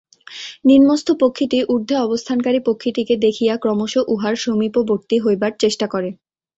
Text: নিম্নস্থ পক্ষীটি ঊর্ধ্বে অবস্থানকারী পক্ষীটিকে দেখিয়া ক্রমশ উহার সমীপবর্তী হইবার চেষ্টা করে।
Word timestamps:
নিম্নস্থ 0.65 1.07
পক্ষীটি 1.21 1.57
ঊর্ধ্বে 1.69 1.95
অবস্থানকারী 1.99 2.59
পক্ষীটিকে 2.67 3.15
দেখিয়া 3.25 3.53
ক্রমশ 3.57 3.93
উহার 4.13 4.35
সমীপবর্তী 4.43 5.15
হইবার 5.19 5.51
চেষ্টা 5.59 5.85
করে। 5.93 6.09